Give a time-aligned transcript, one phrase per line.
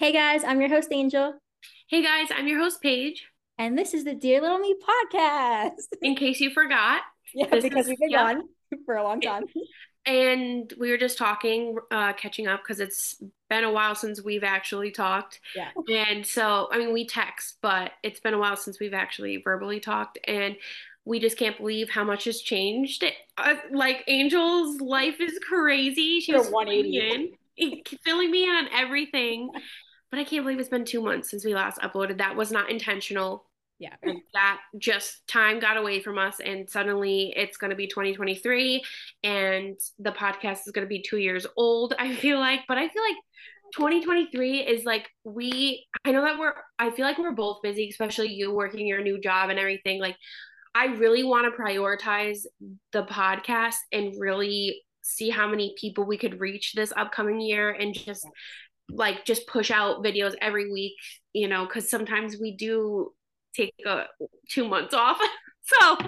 [0.00, 1.34] Hey guys, I'm your host Angel,
[1.90, 3.26] Hey guys, I'm your host Paige.
[3.58, 4.74] and this is the Dear Little Me
[5.12, 5.72] podcast.
[6.00, 7.02] In case you forgot,
[7.34, 8.32] yeah, because is- we've been yeah.
[8.32, 8.48] gone
[8.86, 9.44] for a long time.
[10.06, 14.42] and we were just talking, uh, catching up because it's been a while since we've
[14.42, 15.38] actually talked.
[15.54, 15.68] Yeah.
[15.94, 19.80] And so, I mean, we text, but it's been a while since we've actually verbally
[19.80, 20.56] talked, and
[21.04, 23.04] we just can't believe how much has changed.
[23.36, 26.20] Uh, like Angel's life is crazy.
[26.20, 26.98] She's 180.
[26.98, 29.50] filling in, filling me in on everything.
[30.10, 32.18] But I can't believe it's been two months since we last uploaded.
[32.18, 33.46] That was not intentional.
[33.80, 33.94] Yeah.
[34.34, 38.84] that just time got away from us and suddenly it's going to be 2023
[39.24, 42.86] and the podcast is going to be two years old i feel like but i
[42.90, 43.16] feel like
[43.74, 48.28] 2023 is like we i know that we're i feel like we're both busy especially
[48.28, 50.16] you working your new job and everything like
[50.74, 52.40] i really want to prioritize
[52.92, 57.94] the podcast and really see how many people we could reach this upcoming year and
[57.94, 58.26] just
[58.94, 60.94] like just push out videos every week
[61.32, 63.12] you know because sometimes we do
[63.54, 64.04] take a
[64.48, 65.18] two months off
[65.62, 65.98] so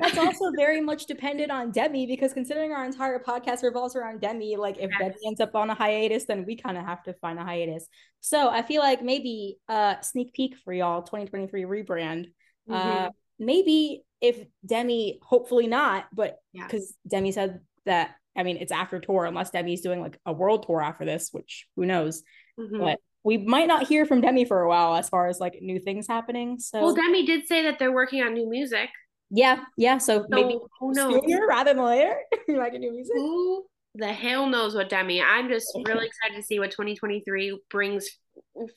[0.00, 4.56] That's also very much dependent on Demi because considering our entire podcast revolves around Demi,
[4.56, 4.98] like if Yes.
[5.00, 7.88] Demi ends up on a hiatus, then we kind of have to find a hiatus.
[8.20, 12.26] So I feel like maybe uh sneak peek for y'all 2023 rebrand.
[12.70, 12.74] Uh
[13.08, 13.10] Mhm.
[13.38, 16.66] maybe if Demi, hopefully not, but Yeah.
[16.66, 20.64] because Demi said that I mean it's after tour, unless Demi's doing like a world
[20.66, 22.22] tour after this, which who knows.
[22.58, 22.78] Mhm.
[22.78, 25.78] But we might not hear from Demi for a while as far as like new
[25.78, 26.58] things happening.
[26.58, 28.88] So well demi did say that they're working on new music
[29.30, 29.98] yeah, yeah.
[29.98, 32.16] So, so maybe who knows sooner rather than later,
[32.48, 33.14] You like a new music.
[33.14, 38.08] who the hell knows what demi i'm just really excited to see what 2023 brings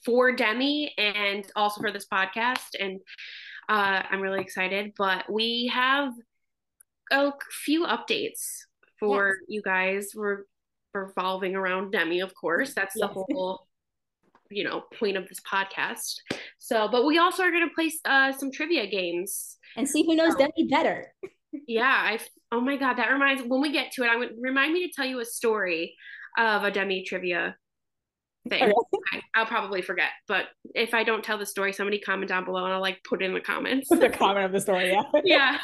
[0.04, 3.00] for demi and also for this podcast and
[3.70, 6.12] uh i'm really excited but we have
[7.12, 7.32] a
[7.64, 8.62] few updates
[9.08, 9.36] for Yes.
[9.48, 10.44] you guys we're
[10.94, 13.68] revolving around demi of course that's the whole
[14.50, 16.16] you know point of this podcast
[16.60, 20.16] so but we also are going to play uh, some trivia games And see who
[20.16, 21.12] knows So- Demi better.
[21.68, 22.20] yeah, I.
[22.52, 23.42] Oh my god, that reminds.
[23.44, 25.96] When we get to it, I would remind me to tell you a story
[26.38, 27.56] of a Demi trivia
[28.50, 28.72] thing.
[29.14, 32.66] I, I'll probably forget, but if I don't tell the story, somebody comment down below,
[32.66, 33.90] and I'll like put it in the comments.
[34.06, 35.04] the comment of the story, yeah.
[35.24, 35.58] yeah,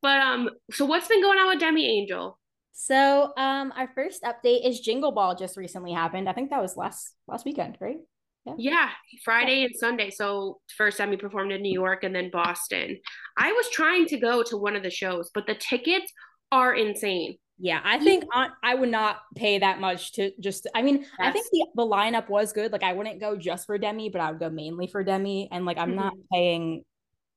[0.00, 2.38] but um, so what's been going on with Demi Angel?
[2.72, 6.28] So, um, our first update is Jingle Ball just recently happened.
[6.28, 7.98] I think that was last last weekend, right?
[8.46, 8.88] Yeah, yeah.
[9.24, 10.10] Friday and Sunday.
[10.10, 12.98] So first Demi performed in New York and then Boston.
[13.36, 16.10] I was trying to go to one of the shows, but the tickets
[16.50, 17.36] are insane.
[17.62, 18.24] Yeah, I think
[18.62, 20.66] I would not pay that much to just.
[20.74, 22.72] I mean, I think the the lineup was good.
[22.72, 25.50] Like, I wouldn't go just for Demi, but I would go mainly for Demi.
[25.52, 26.84] And like, I'm not paying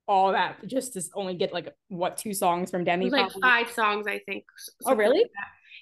[0.08, 3.10] all that just to only get like what two songs from Demi.
[3.10, 3.42] like probably.
[3.42, 4.44] five songs, I think.
[4.86, 5.20] Oh, really?
[5.20, 5.32] like.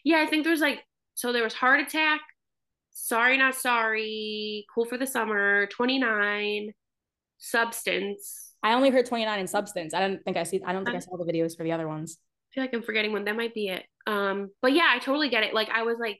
[0.04, 0.84] Yeah, I think there's like
[1.16, 2.22] so there was Heart Attack,
[2.92, 6.72] Sorry Not Sorry, Cool for the Summer, 29,
[7.38, 8.54] Substance.
[8.64, 9.94] I only heard 29 in Substance.
[9.94, 10.62] I don't think I see.
[10.66, 12.18] I don't think I saw the videos for the other ones.
[12.20, 13.26] I feel like I'm forgetting one.
[13.26, 13.84] That might be it.
[14.08, 15.54] Um, but yeah, I totally get it.
[15.54, 16.20] Like I was like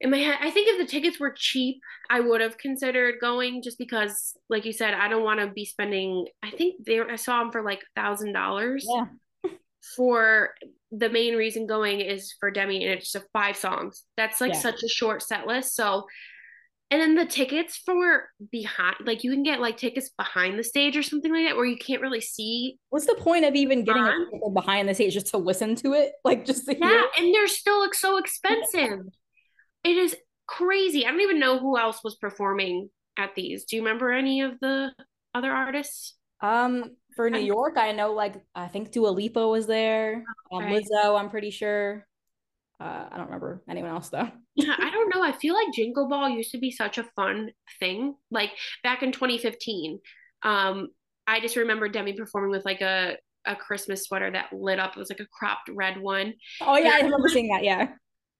[0.00, 3.62] in my head, I think if the tickets were cheap, I would have considered going
[3.62, 6.26] just because, like you said, I don't want to be spending.
[6.42, 8.86] I think there I saw them for like thousand dollars.
[8.88, 9.06] Yeah.
[9.96, 10.54] For
[10.92, 14.04] the main reason going is for Demi, and it's just five songs.
[14.16, 14.60] That's like Yeah.
[14.60, 15.74] such a short set list.
[15.76, 16.06] So,
[16.90, 20.96] and then the tickets for behind, like you can get like tickets behind the stage
[20.96, 24.02] or something like that, where you can't really see What's the point of even getting
[24.02, 24.54] a Fun.
[24.54, 26.12] behind the stage just to listen to it?
[26.24, 27.04] Like just to Yeah, hear?
[27.18, 29.00] and they're still like so expensive.
[29.84, 31.06] It is crazy.
[31.06, 33.64] I don't even know who else was performing at these.
[33.64, 34.92] Do you remember any of the
[35.34, 36.14] other artists?
[36.40, 40.24] Um, for New York, I know like I think Dua Lipa was there.
[40.52, 42.06] Um, Lizzo, I'm pretty sure.
[42.80, 44.30] Uh, I don't remember anyone else though.
[44.56, 45.20] Yeah, I don't know.
[45.20, 48.14] I feel like Jingle Ball used to be such a fun thing.
[48.30, 48.52] Like
[48.84, 49.98] back in 2015,
[50.44, 50.90] um,
[51.26, 53.16] I just remember Demi performing with like a
[53.46, 54.92] a Christmas sweater that lit up.
[54.92, 56.34] It was like a cropped red one.
[56.60, 57.64] Oh yeah, I remember seeing that.
[57.64, 57.88] Yeah.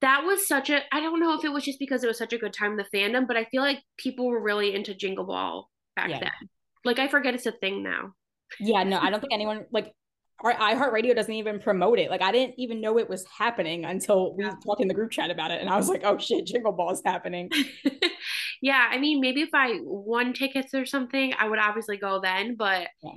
[0.00, 2.32] That was such a I don't know if it was just because it was such
[2.32, 5.24] a good time in the fandom, but I feel like people were really into Jingle
[5.24, 6.20] Ball back Yeah.
[6.20, 6.48] then.
[6.84, 8.14] Like I forget it's a thing now.
[8.60, 9.92] Yeah, no, I don't think anyone like
[10.40, 12.10] our iHeartRadio doesn't even promote it.
[12.10, 14.54] Like I didn't even know it was happening until we Yeah.
[14.64, 16.90] talked in the group chat about it, and I was like, "Oh shit, Jingle Ball
[16.92, 17.50] is happening."
[18.60, 22.56] yeah, I mean, maybe if I won tickets or something, I would obviously go then.
[22.56, 23.12] But Yeah.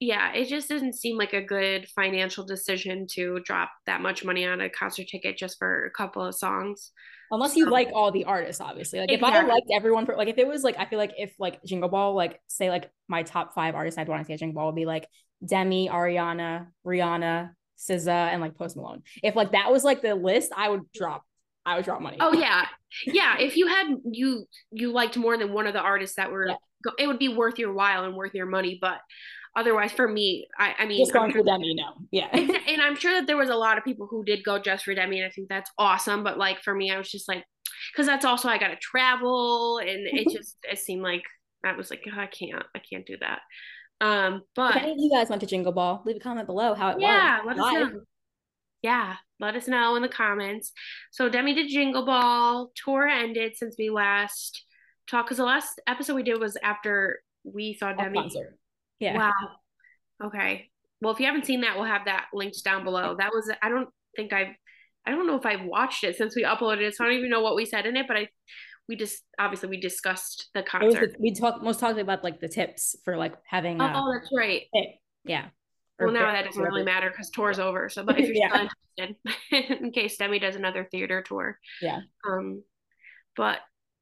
[0.00, 4.46] Yeah, it just doesn't seem like a good financial decision to drop that much money
[4.46, 6.92] on a concert ticket just for a couple of songs.
[7.30, 9.00] Unless you So- like all the artists, obviously.
[9.00, 11.34] Like if I liked everyone for like if it was like I feel like if
[11.38, 14.38] like Jingle Ball, like say like my top five artists I'd want to see at
[14.38, 15.06] Jingle Ball would be like
[15.46, 19.02] Demi, Ariana, Rihanna, SZA, and like Post Malone.
[19.22, 21.24] If like that was like the list, I would drop.
[21.66, 22.16] I would drop money.
[22.20, 22.64] Oh yeah,
[23.04, 23.36] yeah.
[23.38, 26.92] If you had you you liked more than one of the artists that were, yeah.
[26.98, 28.78] it would be worth your while and worth your money.
[28.80, 28.98] But
[29.56, 32.28] otherwise, for me, I, I mean, just going for Demi, no, yeah.
[32.32, 34.94] and I'm sure that there was a lot of people who did go just for
[34.94, 36.24] Demi, and I think that's awesome.
[36.24, 37.44] But like for me, I was just like,
[37.92, 41.24] because that's also I got to travel, and it just it seemed like
[41.64, 43.40] I was like, oh, I can't, I can't do that.
[44.00, 46.74] Um, but if any of you guys went to Jingle Ball, leave a comment below
[46.74, 47.56] how it yeah, was.
[47.56, 48.00] Yeah, let us know.
[48.82, 50.72] Yeah, let us know in the comments.
[51.10, 52.70] So Demi did Jingle Ball.
[52.74, 54.64] Tour ended since we last
[55.06, 58.18] talked because the last episode we did was after we saw Demi.
[58.18, 58.58] Concert.
[59.00, 59.16] Yeah.
[59.16, 59.32] Wow.
[60.26, 60.70] Okay.
[61.00, 63.16] Well, if you haven't seen that, we'll have that linked down below.
[63.18, 64.54] That was I don't think I've
[65.06, 67.30] I don't know if I've watched it since we uploaded it, so I don't even
[67.30, 68.28] know what we said in it, but I
[68.88, 71.12] we just obviously we discussed the concert.
[71.12, 73.80] The, we talked most talked about like the tips for like having.
[73.80, 74.62] Uh, oh, that's right.
[75.24, 75.46] Yeah.
[75.98, 77.88] Well, now that doesn't really matter because tour's over.
[77.88, 78.66] So, but if you're yeah.
[78.96, 79.08] still
[79.50, 82.00] interested, in case Demi does another theater tour, yeah.
[82.28, 82.62] Um,
[83.36, 83.58] but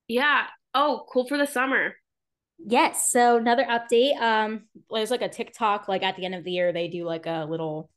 [0.07, 0.47] yeah.
[0.75, 1.95] Oh, cool for the summer.
[2.59, 3.11] Yes.
[3.11, 4.21] So another update.
[4.21, 5.89] Um, there's like a TikTok.
[5.89, 7.91] Like at the end of the year, they do like a little,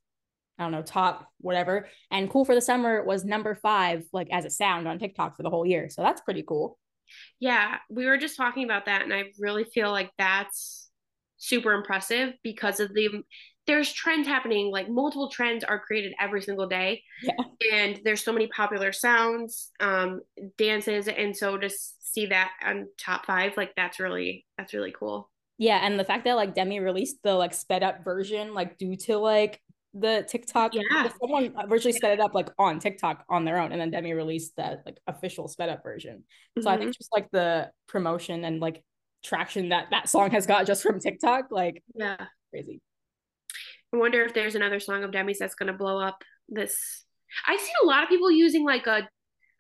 [0.58, 1.88] I don't know, top whatever.
[2.12, 5.44] And cool for the summer was number five, like as a sound on TikTok for
[5.44, 5.90] the whole year.
[5.90, 6.78] So that's pretty cool.
[7.40, 10.90] Yeah, we were just talking about that, and I really feel like that's
[11.38, 13.10] super impressive because of the
[13.68, 17.34] there's trends happening like multiple trends are created every single day yeah.
[17.74, 20.22] and there's so many popular sounds um
[20.58, 21.70] dances and so to
[22.12, 26.26] see that on top five like that's really that's really cool yeah and the fact
[26.26, 29.60] that like demi released the like sped up version like due to like
[29.94, 33.82] the tiktok yeah someone virtually sped it up like on tiktok on their own and
[33.82, 36.24] then demi released that like official sped up version
[36.58, 36.68] so mm-hmm.
[36.70, 36.98] i think mm-hmm.
[36.98, 38.84] just like the promotion and like
[39.24, 42.82] traction that that song has got just from tiktok like yeah crazy
[43.94, 47.04] I wonder if there's another song of Demi's that's gonna blow up this.
[47.46, 49.10] I've seen a lot of people using like a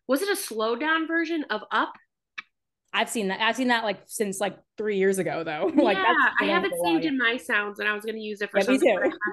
[0.07, 1.93] was it a slow down version of Up?
[2.93, 3.39] I've seen that.
[3.39, 5.71] I've seen that like since like three years ago though.
[5.81, 8.51] like yeah, I have it saved in my sounds, and I was gonna use it
[8.51, 8.89] for yeah, something.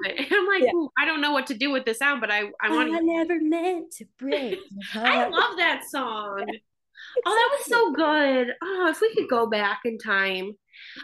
[0.07, 0.11] I.
[0.31, 0.87] I'm like, yeah.
[0.99, 2.95] I don't know what to do with the sound, but I I want.
[2.95, 4.59] I never meant to break.
[4.95, 6.47] I love that song.
[7.27, 8.55] Oh, that was so good.
[8.63, 10.53] Oh, if we could go back in time.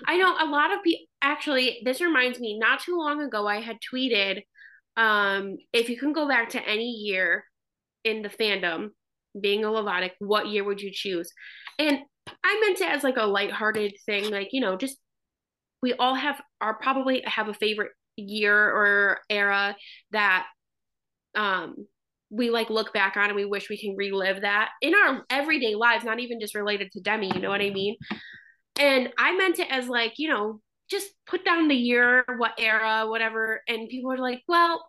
[0.06, 3.60] I know a lot of people actually this reminds me, not too long ago I
[3.60, 4.42] had tweeted
[4.96, 7.44] um if you can go back to any year
[8.04, 8.90] in the fandom,
[9.40, 11.32] being a Lovatic, what year would you choose?
[11.80, 12.00] And
[12.42, 14.96] I meant it as like a lighthearted thing, like, you know, just
[15.82, 19.76] we all have are probably have a favorite year or era
[20.12, 20.46] that
[21.34, 21.74] um
[22.30, 25.74] we like look back on and we wish we can relive that in our everyday
[25.74, 27.96] lives, not even just related to Demi, you know what I mean?
[28.78, 30.60] And I meant it as like, you know,
[30.90, 33.60] just put down the year, what era, whatever.
[33.68, 34.88] And people are like, well,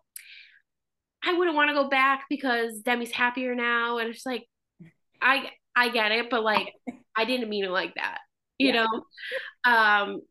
[1.22, 3.98] I wouldn't want to go back because Demi's happier now.
[3.98, 4.44] And it's like,
[5.20, 6.72] I I get it, but like
[7.16, 8.18] I didn't mean it like that,
[8.58, 8.84] you yeah.
[8.84, 9.70] know?
[9.70, 10.22] Um,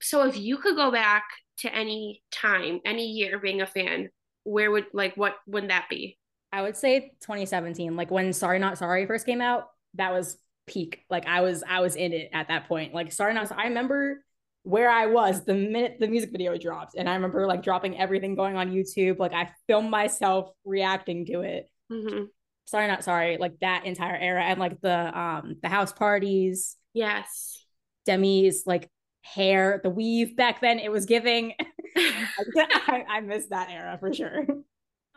[0.00, 1.24] so if you could go back
[1.58, 4.08] to any time, any year being a fan,
[4.44, 6.18] where would like what would that be?
[6.52, 7.96] I would say 2017.
[7.96, 11.04] Like when Sorry Not Sorry first came out, that was peak.
[11.10, 12.94] Like I was I was in it at that point.
[12.94, 13.62] Like Sorry Not Sorry.
[13.62, 14.24] I remember
[14.62, 16.94] where I was the minute the music video dropped.
[16.96, 19.18] And I remember like dropping everything going on YouTube.
[19.18, 21.70] Like I filmed myself reacting to it.
[21.92, 22.24] Mm-hmm.
[22.66, 23.36] Sorry, not sorry.
[23.36, 26.76] Like that entire era and like the um the house parties.
[26.92, 27.64] Yes.
[28.06, 28.90] Demi's like
[29.22, 30.78] hair, the weave back then.
[30.78, 31.54] It was giving.
[31.96, 34.46] I, I missed that era for sure.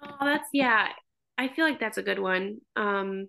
[0.03, 0.89] Oh, that's yeah.
[1.37, 2.59] I feel like that's a good one.
[2.75, 3.27] Um,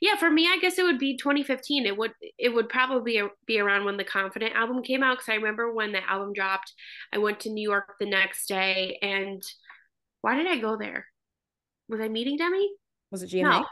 [0.00, 1.86] yeah, for me, I guess it would be 2015.
[1.86, 5.34] It would it would probably be around when the Confident album came out because I
[5.34, 6.72] remember when the album dropped.
[7.12, 9.42] I went to New York the next day, and
[10.20, 11.06] why did I go there?
[11.88, 12.68] Was I meeting Demi?
[13.14, 13.42] Was it GMA?
[13.42, 13.66] No,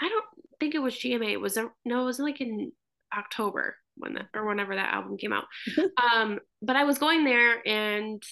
[0.00, 0.24] I don't
[0.58, 1.32] think it was GMA.
[1.32, 2.72] It was a, no, it was like in
[3.16, 5.44] October when the or whenever that album came out.
[6.14, 8.22] um, but I was going there, and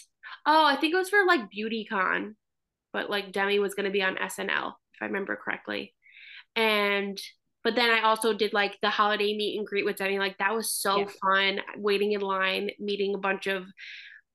[0.47, 2.35] oh, I think it was for like BeautyCon
[2.93, 5.95] but like Demi was going to be on SNL, if I remember correctly.
[6.57, 7.21] And
[7.65, 10.19] but then I also did like the holiday meet and greet with Demi.
[10.19, 11.07] Like that was so yeah.
[11.21, 13.67] fun, waiting in line, meeting a bunch of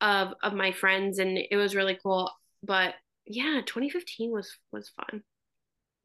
[0.01, 2.31] of of my friends, and it was really cool.
[2.61, 2.93] But
[3.25, 5.23] yeah, 2015 was was fun.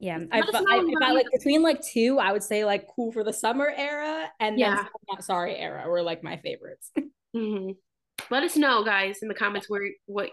[0.00, 3.32] Yeah, I, I, I like between like two, I would say like cool for the
[3.32, 4.76] summer era and yeah.
[4.76, 6.92] then not sorry era were like my favorites.
[7.36, 7.70] mm-hmm.
[8.30, 10.30] Let us know, guys, in the comments where what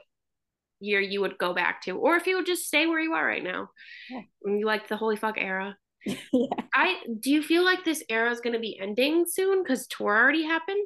[0.80, 3.26] year you would go back to, or if you would just stay where you are
[3.26, 3.70] right now.
[4.10, 4.22] Yeah.
[4.46, 5.76] You like the holy fuck era.
[6.06, 6.48] yeah.
[6.74, 10.16] I do you feel like this era is going to be ending soon because tour
[10.16, 10.86] already happened?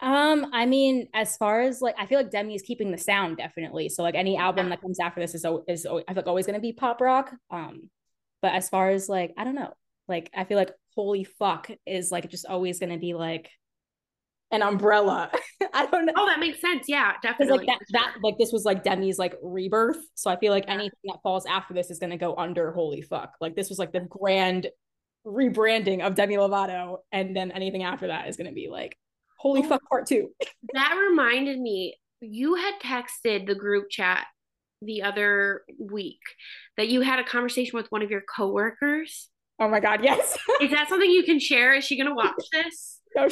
[0.00, 3.38] Um, I mean, as far as like, I feel like Demi is keeping the sound
[3.38, 3.88] definitely.
[3.88, 6.54] So like any album that comes after this is is I feel like always going
[6.54, 7.32] to be pop rock.
[7.50, 7.90] Um,
[8.42, 9.72] But as far as like, I don't know,
[10.08, 13.50] like I feel like holy fuck is like just always gonna be like
[14.50, 15.30] an umbrella.
[15.74, 16.12] I don't know.
[16.16, 16.86] Oh, that makes sense.
[16.88, 17.58] Yeah, definitely.
[17.58, 19.98] Like that, that like this was like Demi's like rebirth.
[20.14, 20.74] So I feel like yeah.
[20.74, 23.32] anything that falls after this is gonna go under holy fuck.
[23.40, 24.68] Like this was like the grand
[25.26, 28.96] rebranding of Demi Lovato, and then anything after that is gonna be like
[29.36, 30.30] holy oh, fuck part two.
[30.72, 34.26] that reminded me, you had texted the group chat
[34.82, 36.20] the other week
[36.76, 39.28] that you had a conversation with one of your coworkers.
[39.58, 40.36] Oh my god, yes.
[40.60, 41.74] is that something you can share?
[41.74, 43.00] Is she gonna watch this?
[43.14, 43.28] No,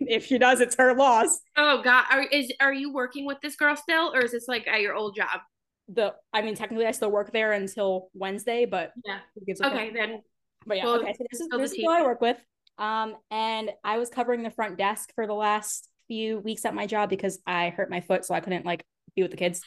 [0.00, 1.40] if she does, it's her loss.
[1.56, 4.68] Oh God, are is are you working with this girl still, or is this like
[4.68, 5.40] at your old job?
[5.88, 9.18] The I mean, technically, I still work there until Wednesday, but yeah.
[9.64, 10.22] Okay, then.
[10.64, 11.14] But yeah, well, okay.
[11.14, 12.36] So this is this is who I work with.
[12.78, 16.86] Um, and I was covering the front desk for the last few weeks at my
[16.86, 19.60] job because I hurt my foot, so I couldn't like be with the kids.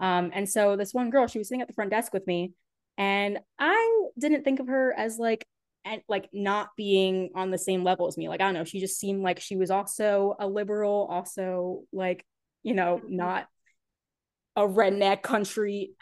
[0.00, 2.52] Um, and so this one girl, she was sitting at the front desk with me,
[2.96, 5.46] and I didn't think of her as like
[5.84, 8.28] and like not being on the same level as me.
[8.28, 12.24] Like I don't know, she just seemed like she was also a liberal, also like
[12.62, 13.16] you know mm-hmm.
[13.16, 13.46] not
[14.56, 15.92] a redneck country,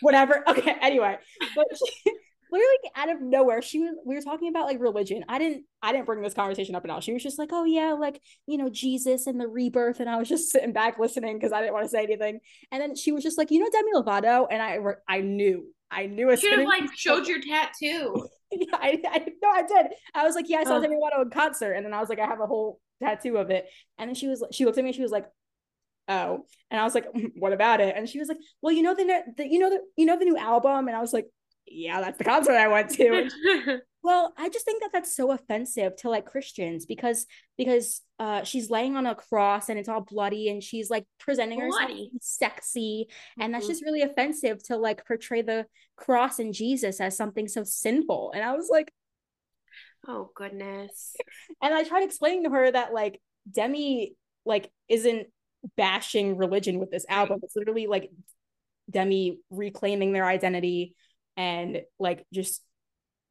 [0.00, 0.42] whatever.
[0.48, 1.18] Okay, anyway,
[1.54, 2.12] but she,
[2.52, 5.24] literally out of nowhere, she was we were talking about like religion.
[5.28, 7.00] I didn't I didn't bring this conversation up at all.
[7.00, 10.16] She was just like, oh yeah, like you know Jesus and the rebirth, and I
[10.16, 12.40] was just sitting back listening because I didn't want to say anything.
[12.70, 14.78] And then she was just like, you know Demi Lovato, and I
[15.08, 16.40] I knew I knew it.
[16.40, 18.28] Should have like showed your tattoo.
[18.52, 19.92] yeah, I, I no, I did.
[20.14, 20.82] I was like, yeah, I saw oh.
[20.82, 23.50] Demi Lovato in concert, and then I was like, I have a whole tattoo of
[23.50, 23.66] it.
[23.98, 25.26] And then she was, she looked at me, she was like,
[26.08, 27.94] oh, and I was like, mm, what about it?
[27.96, 30.24] And she was like, well, you know the, the you know the you know the
[30.24, 31.26] new album, and I was like,
[31.66, 33.30] yeah, that's the concert I went to.
[34.02, 37.26] well, I just think that that's so offensive to like Christians because
[37.56, 41.60] because uh she's laying on a cross and it's all bloody and she's like presenting
[41.60, 41.94] bloody.
[41.94, 43.52] herself sexy and mm-hmm.
[43.52, 45.66] that's just really offensive to like portray the
[45.96, 48.32] cross and Jesus as something so sinful.
[48.34, 48.92] And I was like,
[50.06, 51.14] oh goodness.
[51.62, 55.28] And I tried explaining to her that like Demi like isn't
[55.76, 57.38] bashing religion with this album.
[57.44, 58.10] It's literally like
[58.90, 60.96] Demi reclaiming their identity
[61.36, 62.62] and like just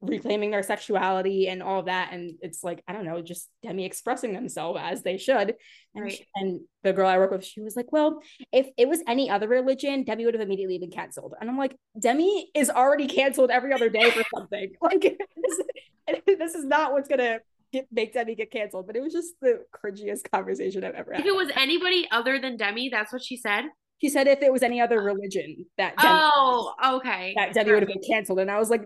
[0.02, 2.12] reclaiming their sexuality and all that.
[2.12, 5.54] And it's like i don't know just demi expressing themselves as they should.
[5.94, 6.12] And, right.
[6.12, 9.30] she, and the girl i work with she was like well if it was any
[9.30, 11.34] other religion demi would have immediately been canceled.
[11.40, 14.72] And i'm like demi is already canceled every other day for something.
[14.82, 17.38] Like this, this is not what's gonna
[17.72, 18.88] get, make demi get canceled.
[18.88, 22.40] But it was just the cringiest conversation i've ever had if it was anybody other
[22.40, 23.66] than demi that's what she said
[24.02, 27.82] she said if it was any other religion that Demi, oh okay that Demi would
[27.82, 28.82] have been canceled, and I was like,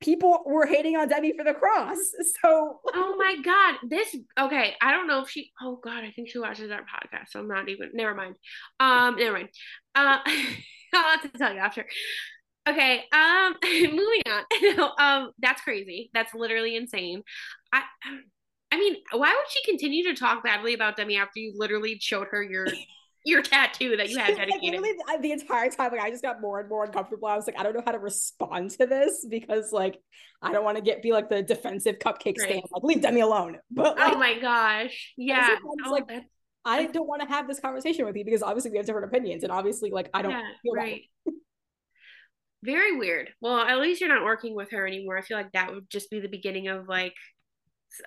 [0.00, 1.96] people were hating on Demi for the cross.
[2.42, 4.74] So oh my god, this okay.
[4.80, 5.50] I don't know if she.
[5.60, 7.30] Oh god, I think she watches our podcast.
[7.30, 7.90] So I'm not even.
[7.94, 8.36] Never mind.
[8.78, 9.48] Um, never mind.
[9.94, 10.18] Uh,
[10.94, 11.84] I'll have to tell you after.
[12.68, 13.04] Okay.
[13.12, 14.76] Um, moving on.
[14.76, 16.10] no, um, that's crazy.
[16.14, 17.22] That's literally insane.
[17.72, 17.82] I.
[18.70, 22.26] I mean, why would she continue to talk badly about Demi after you literally showed
[22.30, 22.66] her your
[23.24, 24.80] your tattoo that you had dedicated.
[24.80, 27.28] Literally the entire time, like I just got more and more uncomfortable.
[27.28, 29.98] I was like, I don't know how to respond to this because like
[30.42, 32.48] I don't want to get be like the defensive cupcake right.
[32.48, 32.62] stand.
[32.72, 33.58] Like leave Demi alone.
[33.70, 35.56] But like, oh my gosh, yeah.
[35.86, 36.24] Oh, like that's...
[36.64, 39.42] I don't want to have this conversation with you because obviously we have different opinions,
[39.42, 41.02] and obviously like I don't yeah, feel right.
[42.62, 43.30] Very weird.
[43.40, 45.16] Well, at least you're not working with her anymore.
[45.16, 47.14] I feel like that would just be the beginning of like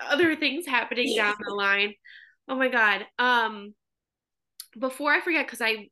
[0.01, 1.94] other things happening down the line.
[2.50, 3.06] Oh my god.
[3.18, 3.74] Um
[4.78, 5.90] before I forget, because I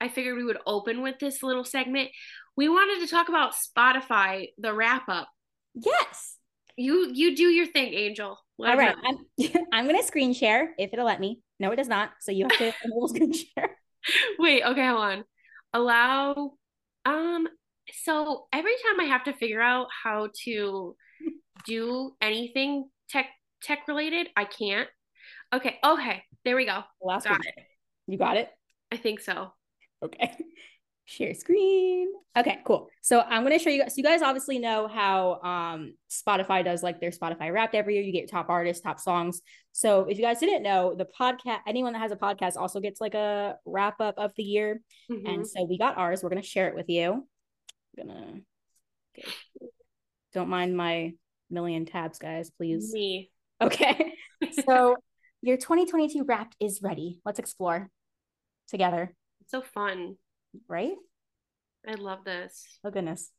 [0.00, 2.10] I figured we would open with this little segment.
[2.56, 5.28] We wanted to talk about Spotify, the wrap up.
[5.74, 6.36] Yes.
[6.76, 8.38] You you do your thing, Angel.
[8.58, 8.96] Let All right.
[9.04, 11.40] I'm, I'm gonna screen share if it'll let me.
[11.60, 12.10] No, it does not.
[12.20, 13.76] So you have to enable screen share.
[14.38, 15.24] Wait, okay, hold on.
[15.72, 16.52] Allow
[17.04, 17.48] um
[17.92, 20.96] so every time I have to figure out how to
[21.66, 23.26] do anything tech
[23.62, 24.88] tech related, I can't.
[25.54, 26.24] Okay, okay.
[26.44, 26.82] There we go.
[27.00, 27.54] Last got it.
[28.08, 28.48] You got it?
[28.90, 29.52] I think so.
[30.02, 30.32] Okay.
[31.06, 32.08] Share screen.
[32.36, 32.88] Okay, cool.
[33.02, 33.92] So I'm gonna show you guys.
[33.94, 38.02] So you guys obviously know how um Spotify does like their Spotify Wrapped every year.
[38.02, 39.42] You get top artists, top songs.
[39.72, 43.02] So if you guys didn't know, the podcast, anyone that has a podcast also gets
[43.02, 44.80] like a wrap up of the year.
[45.10, 45.26] Mm-hmm.
[45.26, 46.22] And so we got ours.
[46.22, 47.26] We're gonna share it with you.
[47.98, 48.40] I'm gonna.
[49.16, 49.28] Okay.
[50.32, 51.12] Don't mind my
[51.50, 52.50] million tabs, guys.
[52.50, 52.92] Please.
[52.92, 53.30] Me.
[53.60, 54.14] Okay.
[54.66, 54.96] so
[55.44, 57.20] your 2022 wrapped is ready.
[57.24, 57.90] Let's explore
[58.68, 59.14] together.
[59.42, 60.16] It's so fun.
[60.68, 60.94] Right?
[61.86, 62.64] I love this.
[62.82, 63.30] Oh goodness.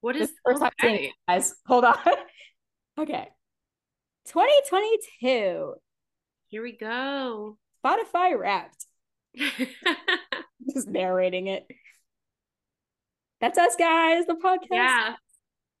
[0.00, 0.70] What is first okay.
[0.80, 1.54] time seeing guys?
[1.68, 1.96] Hold on.
[2.98, 3.28] okay.
[4.26, 5.74] 2022.
[6.48, 7.56] Here we go.
[7.84, 8.84] Spotify wrapped.
[10.74, 11.64] Just narrating it.
[13.40, 14.66] That's us guys, the podcast.
[14.72, 15.14] Yeah.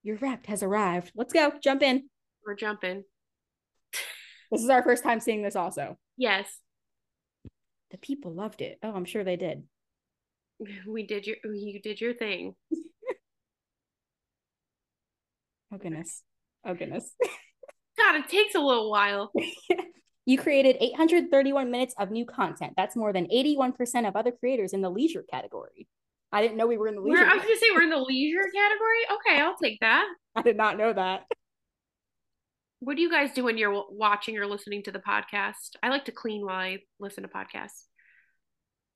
[0.04, 1.10] Your rep has arrived.
[1.16, 1.52] Let's go.
[1.60, 2.08] Jump in.
[2.46, 3.02] We're jumping.
[4.52, 5.96] This is our first time seeing this also.
[6.18, 6.46] Yes.
[7.90, 8.78] The people loved it.
[8.82, 9.64] Oh, I'm sure they did.
[10.86, 12.54] We did your you did your thing.
[15.72, 16.22] Oh goodness.
[16.66, 17.14] Oh goodness.
[17.98, 19.32] God, it takes a little while.
[20.26, 22.74] you created 831 minutes of new content.
[22.76, 25.88] That's more than 81% of other creators in the leisure category.
[26.30, 27.22] I didn't know we were in the leisure.
[27.22, 28.98] We're, I was gonna say we're in the leisure category.
[29.14, 30.06] Okay, I'll take that.
[30.36, 31.24] I did not know that.
[32.82, 35.76] What do you guys do when you're watching or listening to the podcast?
[35.84, 37.84] I like to clean while I listen to podcasts.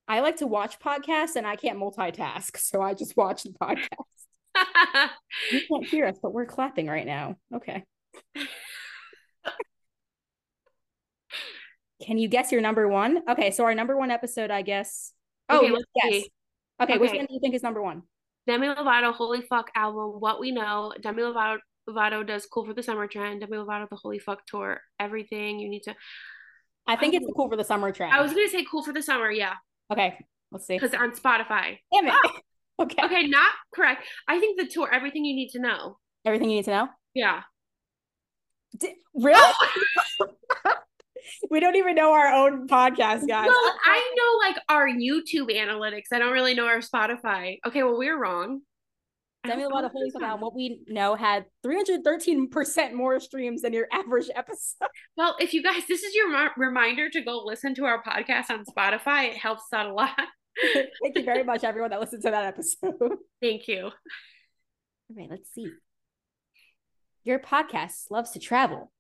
[0.09, 3.87] I like to watch podcasts and I can't multitask, so I just watch the podcast.
[5.53, 7.37] you can't hear us, but we're clapping right now.
[7.55, 7.85] Okay.
[12.05, 13.23] Can you guess your number one?
[13.31, 15.13] Okay, so our number one episode, I guess.
[15.49, 16.25] Oh, okay, yes.
[16.83, 18.03] Okay, okay, which one do you think is number one?
[18.49, 20.93] Demi Lovato, Holy Fuck album, What We Know.
[21.01, 23.41] Demi Lovato, Lovato does Cool for the Summer trend.
[23.41, 24.81] Demi Lovato, the Holy Fuck tour.
[24.99, 25.95] Everything you need to.
[26.87, 28.13] I think it's Cool for the Summer trend.
[28.13, 29.55] I was gonna say Cool for the Summer, yeah.
[29.93, 30.17] Okay,
[30.53, 30.79] let's see.
[30.79, 31.79] Because on Spotify.
[31.93, 32.15] Damn it.
[32.15, 32.31] Oh.
[32.79, 33.03] Okay.
[33.03, 34.05] Okay, not correct.
[34.29, 35.97] I think the tour, everything you need to know.
[36.27, 36.89] Everything you need to know?
[37.15, 37.41] Yeah.
[38.79, 39.41] D- really?
[40.21, 40.27] Oh.
[41.51, 43.49] we don't even know our own podcast, guys.
[43.49, 46.13] Well, I know like our YouTube analytics.
[46.13, 47.59] I don't really know our Spotify.
[47.67, 48.61] Okay, well, we're wrong.
[49.47, 54.89] Demi Lovato Holy Fuck what we know had 313% more streams than your average episode.
[55.17, 58.65] Well, if you guys, this is your reminder to go listen to our podcast on
[58.65, 59.31] Spotify.
[59.31, 60.11] It helps out a lot.
[60.75, 63.19] Thank you very much, everyone that listened to that episode.
[63.41, 63.85] Thank you.
[63.85, 65.71] All right, let's see.
[67.25, 68.93] Your podcast loves to travel.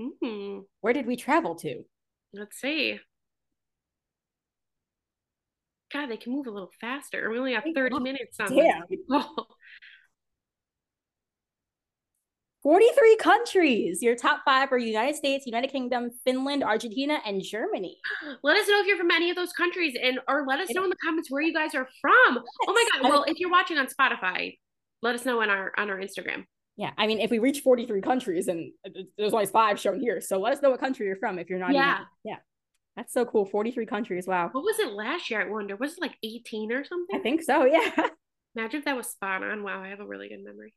[0.00, 0.60] Mm-hmm.
[0.80, 1.84] Where did we travel to?
[2.32, 3.00] Let's see.
[5.92, 7.30] God, they can move a little faster.
[7.30, 8.82] We only have 30 minutes on Damn.
[12.68, 14.02] 43 countries.
[14.02, 17.96] Your top five are United States, United Kingdom, Finland, Argentina, and Germany.
[18.42, 20.84] Let us know if you're from any of those countries and or let us know
[20.84, 22.34] in the comments where you guys are from.
[22.34, 22.44] Yes.
[22.66, 23.08] Oh my god.
[23.08, 24.58] Well, if you're watching on Spotify,
[25.00, 26.44] let us know on our on our Instagram.
[26.76, 28.70] Yeah, I mean, if we reach 43 countries and
[29.16, 31.58] there's only five shown here, so let us know what country you're from if you're
[31.58, 31.72] not.
[31.72, 32.36] Yeah, even, yeah,
[32.96, 33.46] that's so cool.
[33.46, 34.26] 43 countries.
[34.26, 34.50] Wow.
[34.52, 35.40] What was it last year?
[35.40, 35.74] I wonder.
[35.76, 37.18] Was it like 18 or something?
[37.18, 37.64] I think so.
[37.64, 38.08] Yeah.
[38.54, 39.62] Imagine if that was spot on.
[39.62, 40.74] Wow, I have a really good memory.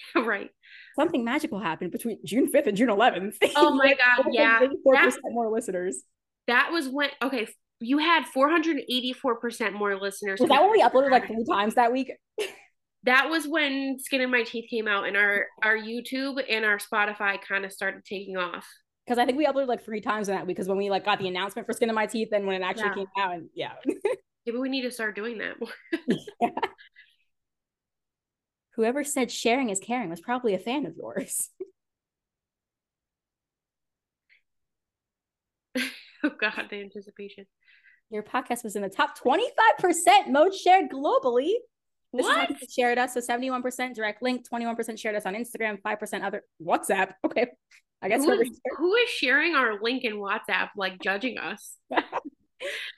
[0.16, 0.50] right.
[0.96, 3.36] Something magical happened between June 5th and June 11th.
[3.56, 4.60] Oh my god, yeah.
[4.86, 6.02] 4% more listeners.
[6.46, 7.48] That was when okay,
[7.80, 10.40] you had 484% more listeners.
[10.40, 12.12] Was that when we uploaded like three times that week?
[13.04, 16.78] that was when Skin in My Teeth came out and our our YouTube and our
[16.78, 18.66] Spotify kind of started taking off.
[19.06, 21.04] Because I think we uploaded like three times in that week because when we like
[21.04, 22.94] got the announcement for Skin in My Teeth and when it actually yeah.
[22.94, 23.72] came out and yeah.
[24.46, 25.70] Maybe we need to start doing that more.
[26.40, 26.48] yeah.
[28.76, 31.50] Whoever said sharing is caring was probably a fan of yours.
[36.24, 37.46] oh God, the anticipation.
[38.10, 41.52] Your podcast was in the top 25% most shared globally.
[42.12, 42.50] This what?
[42.50, 43.14] is shared us.
[43.14, 47.12] So 71% direct link, 21% shared us on Instagram, 5% other WhatsApp.
[47.24, 47.46] Okay.
[48.04, 51.76] I guess who is, who is sharing our link in WhatsApp, like judging us?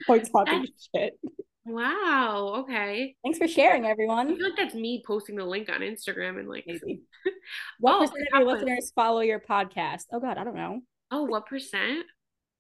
[0.07, 1.13] Point talking shit.
[1.67, 2.57] Wow.
[2.59, 3.17] Okay.
[3.23, 4.33] Thanks for sharing, everyone.
[4.33, 7.03] I feel like that's me posting the link on Instagram and like maybe.
[7.81, 10.05] what oh, percent of your listeners follow your podcast?
[10.13, 10.81] Oh God, I don't know.
[11.11, 12.05] Oh, what percent?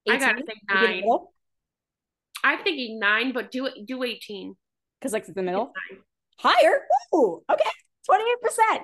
[0.08, 0.16] 18?
[0.16, 1.04] I gotta say nine.
[2.42, 4.54] I'm thinking nine, but do it do 18.
[4.98, 5.72] Because like it's the middle.
[6.38, 6.80] Higher.
[7.14, 7.70] Ooh, okay.
[8.10, 8.14] 28%.
[8.60, 8.82] Oh,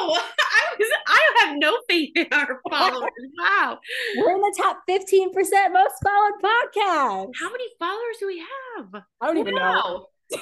[0.00, 0.22] I was
[1.06, 3.10] I have no faith in our followers.
[3.38, 3.78] wow.
[4.16, 5.26] We're in the top 15%
[5.72, 7.30] most followed podcast.
[7.40, 9.02] How many followers do we have?
[9.20, 10.06] I don't even wow.
[10.34, 10.40] know.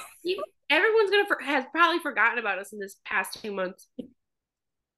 [0.69, 3.87] Everyone's gonna for, has probably forgotten about us in this past two months.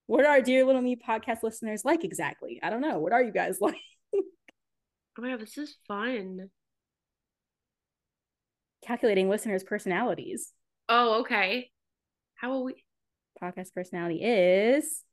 [0.07, 2.59] What are our dear little me podcast listeners like exactly?
[2.63, 2.97] I don't know.
[2.97, 3.75] What are you guys like?
[4.15, 4.23] oh
[5.19, 6.49] my god, this is fun.
[8.83, 10.51] Calculating listeners' personalities.
[10.87, 11.69] Oh, okay.
[12.35, 12.83] How will we?
[13.41, 15.03] Podcast personality is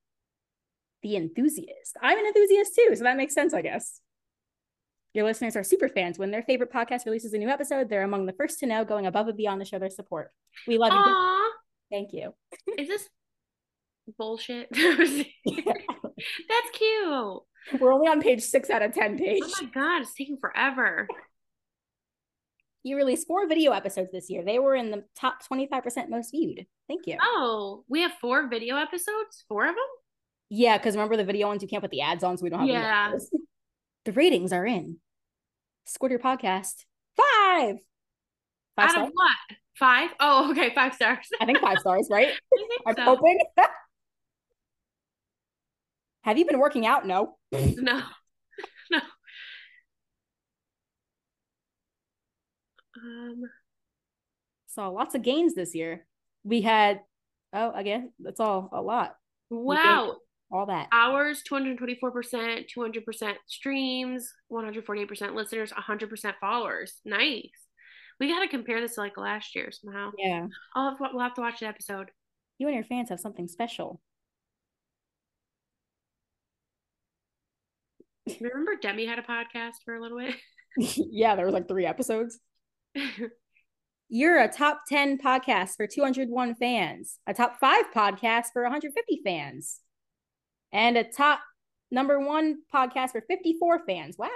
[1.03, 1.97] the enthusiast.
[2.03, 4.01] I'm an enthusiast too, so that makes sense, I guess.
[5.15, 6.19] Your listeners are super fans.
[6.19, 9.07] When their favorite podcast releases a new episode, they're among the first to know, going
[9.07, 10.31] above and beyond to show their support.
[10.67, 11.07] We love Aww.
[11.07, 11.53] you.
[11.91, 12.35] Thank you.
[12.79, 13.09] Is this
[14.19, 14.69] bullshit?
[14.73, 15.27] That's
[16.73, 17.43] cute.
[17.81, 19.43] We're only on page six out of 10 page.
[19.45, 21.09] Oh my God, it's taking forever.
[22.83, 24.45] You released four video episodes this year.
[24.45, 26.67] They were in the top 25% most viewed.
[26.89, 27.17] Thank you.
[27.21, 29.45] Oh, we have four video episodes?
[29.49, 29.85] Four of them?
[30.49, 32.61] Yeah, because remember the video ones you can't put the ads on, so we don't
[32.61, 33.13] have yeah.
[34.05, 34.99] The ratings are in.
[35.85, 36.85] Squirt your podcast.
[37.17, 37.77] Five.
[38.77, 39.07] Five Out stars?
[39.09, 39.57] of what?
[39.77, 40.11] Five?
[40.21, 41.27] Oh, okay, five stars.
[41.41, 42.29] I think five stars, right?
[42.87, 43.03] I I'm so.
[43.03, 43.41] hoping.
[46.23, 47.07] Have you been working out?
[47.07, 47.37] No.
[47.53, 48.03] No.
[48.91, 49.01] no.
[52.97, 53.43] Um,
[54.69, 56.07] Saw lots of gains this year.
[56.45, 57.01] We had,
[57.53, 59.17] oh, again, that's all a lot.
[59.51, 60.17] wow.
[60.51, 60.89] All that.
[60.93, 67.01] Hours, 224%, 200% streams, 148% listeners, 100% followers.
[67.05, 67.51] Nice.
[68.21, 70.13] We got to compare this to like last year somehow.
[70.17, 70.47] Yeah.
[70.75, 72.11] I'll have, we'll have to watch the episode.
[72.59, 74.01] You and your fans have something special.
[78.41, 80.35] Remember Demi had a podcast for a little bit?
[80.97, 82.39] yeah, there was like three episodes.
[84.09, 89.81] You're a top 10 podcast for 201 fans, a top five podcast for 150 fans,
[90.73, 91.41] and a top
[91.91, 94.17] number one podcast for 54 fans.
[94.19, 94.29] Wow.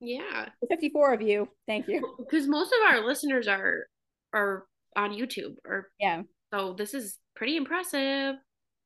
[0.00, 0.48] yeah.
[0.68, 1.48] 54 of you.
[1.66, 2.14] Thank you.
[2.18, 3.86] Because most of our listeners are
[4.32, 4.64] are
[4.96, 6.22] on YouTube or Yeah.
[6.52, 8.36] so this is pretty impressive.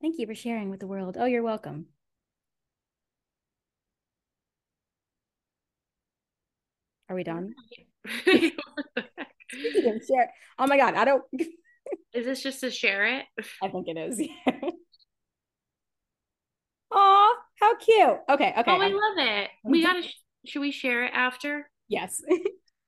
[0.02, 1.16] Thank you for sharing with the world.
[1.18, 1.86] Oh, you're welcome.
[7.08, 7.54] Are we done?
[8.26, 8.52] You
[9.52, 10.30] can share.
[10.58, 11.24] Oh my god, I don't.
[12.12, 13.24] is this just to share it?
[13.62, 14.28] I think it is.
[17.70, 18.18] How cute.
[18.30, 18.70] Okay, okay.
[18.70, 19.50] oh, I love it.
[19.64, 20.02] We gotta.
[20.46, 21.70] Should we share it after?
[21.88, 22.20] yes.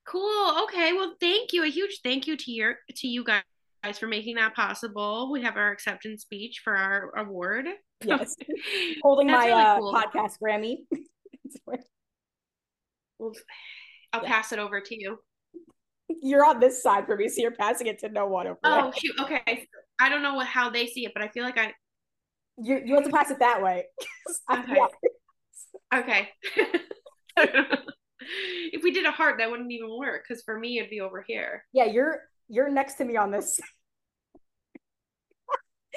[0.04, 0.64] Cool.
[0.64, 0.92] Okay.
[0.94, 1.62] Well, thank you.
[1.62, 5.30] A huge thank you to your to you guys for making that possible.
[5.30, 7.66] We have our acceptance speech for our award.
[8.02, 8.34] yes.
[9.02, 9.94] Holding my really uh, cool.
[9.94, 10.78] podcast Grammy.
[13.18, 13.32] Well,
[14.12, 14.28] I'll Yeah.
[14.28, 15.18] pass it over to you.
[16.08, 18.82] you're on this side for me, so you're passing it to no one over Oh
[18.90, 18.92] there.
[18.94, 19.14] shoot.
[19.20, 19.68] Okay.
[20.00, 21.72] I don't know what how they see it, but I feel like I.
[22.58, 23.84] You, you have to pass it that way.
[24.52, 24.78] Okay.
[25.94, 26.28] Okay.
[27.36, 31.22] if we did a heart, that wouldn't even work because for me it'd be over
[31.26, 31.64] here.
[31.72, 33.60] yeah, you're you're next to me on this.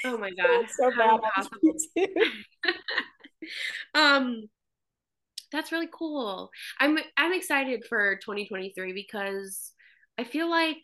[0.03, 0.65] Oh my god.
[0.69, 1.09] so bad.
[1.09, 1.57] on impossible.
[1.63, 2.07] YouTube.
[3.95, 4.43] um
[5.51, 6.49] that's really cool.
[6.79, 9.71] I'm I'm excited for 2023 because
[10.17, 10.81] I feel like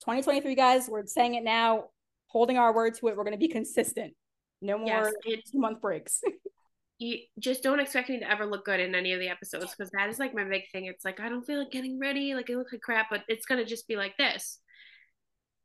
[0.00, 1.86] 2023, guys, we're saying it now,
[2.28, 3.16] holding our word to it.
[3.16, 4.14] We're going to be consistent.
[4.60, 6.20] No more yes, it, two month breaks.
[6.98, 9.90] you just don't expect me to ever look good in any of the episodes because
[9.92, 10.86] that is like my big thing.
[10.86, 13.46] It's like I don't feel like getting ready, like I look like crap, but it's
[13.46, 14.58] gonna just be like this.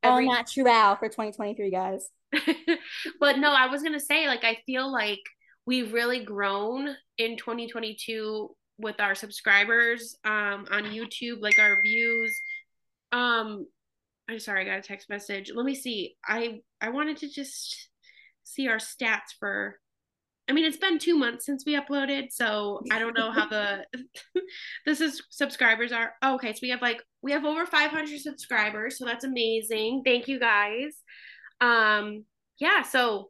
[0.04, 2.10] All Every- natural for 2023, guys.
[3.20, 5.22] but no, I was gonna say like I feel like
[5.66, 12.36] we've really grown in 2022 with our subscribers um on YouTube, like our views.
[13.12, 13.66] Um
[14.30, 15.52] I'm sorry, I got a text message.
[15.54, 16.16] Let me see.
[16.26, 17.90] I I wanted to just
[18.44, 19.78] see our stats for
[20.48, 23.86] I mean, it's been two months since we uploaded, so I don't know how the
[24.86, 26.14] this is subscribers are.
[26.22, 30.02] Oh, okay, so we have like we have over 500 subscribers, so that's amazing.
[30.06, 30.98] Thank you guys.
[31.62, 32.26] Um,
[32.60, 33.30] yeah, so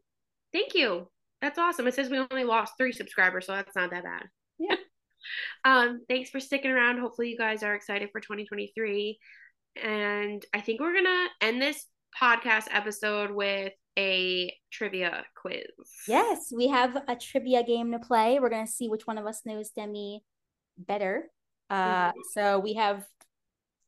[0.52, 1.10] thank you.
[1.41, 1.86] That's awesome.
[1.88, 4.23] It says we only lost three subscribers, so that's not that bad.
[4.58, 4.76] Yeah.
[5.65, 6.97] um, thanks for sticking around.
[6.97, 9.19] Hopefully, you guys are excited for 2023.
[9.84, 11.86] And I think we're gonna end this
[12.19, 15.63] podcast episode with a trivia quiz.
[16.08, 18.39] Yes, we have a trivia game to play.
[18.39, 20.23] We're going to see which one of us knows Demi
[20.77, 21.29] better.
[21.69, 22.13] Uh, Mhm.
[22.32, 23.06] so we have.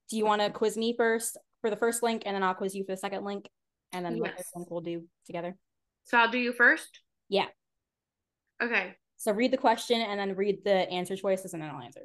[0.09, 2.75] Do you want to quiz me first for the first link, and then I'll quiz
[2.75, 3.49] you for the second link,
[3.91, 4.37] and then the Yes.
[4.37, 5.57] first link we'll do together.
[6.03, 7.01] So I'll do you first.
[7.27, 7.47] Yeah.
[8.61, 8.95] Okay.
[9.17, 12.01] So read the question and then read the answer choices, and then I'll answer.